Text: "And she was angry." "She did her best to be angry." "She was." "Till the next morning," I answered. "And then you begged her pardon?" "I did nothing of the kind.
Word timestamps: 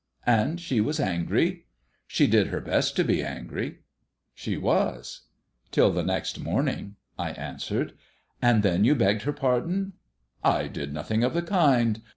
"And 0.25 0.59
she 0.59 0.81
was 0.81 0.99
angry." 0.99 1.67
"She 2.07 2.25
did 2.25 2.47
her 2.47 2.59
best 2.59 2.95
to 2.95 3.03
be 3.03 3.21
angry." 3.21 3.81
"She 4.33 4.57
was." 4.57 5.27
"Till 5.69 5.91
the 5.91 6.01
next 6.01 6.39
morning," 6.39 6.95
I 7.19 7.33
answered. 7.33 7.93
"And 8.41 8.63
then 8.63 8.83
you 8.83 8.95
begged 8.95 9.21
her 9.21 9.31
pardon?" 9.31 9.93
"I 10.43 10.67
did 10.69 10.91
nothing 10.91 11.23
of 11.23 11.35
the 11.35 11.43
kind. 11.43 12.01